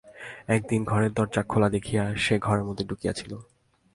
একদিন 0.47 0.81
ঘরের 0.83 1.11
দরজা 1.13 1.41
খোলা 1.43 1.69
দেখিয়া 1.69 2.03
সে 2.15 2.35
ঘরের 2.39 2.63
মধ্যে 2.63 2.85
ঢুকিয়াছিল। 2.85 3.31